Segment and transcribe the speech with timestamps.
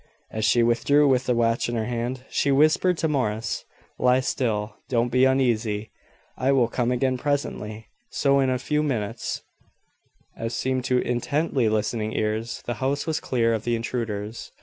[0.31, 3.65] As she withdrew with the watch in her hand, she whispered to Morris:
[3.99, 4.73] "Lie still.
[4.89, 5.91] Don't be uneasy.
[6.35, 9.43] I will come again presently." So, in a few minutes,
[10.35, 14.51] as seemed to intently listening ears, the house was clear of the intruders.